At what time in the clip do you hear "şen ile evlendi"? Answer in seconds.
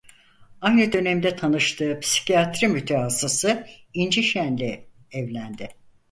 4.23-5.69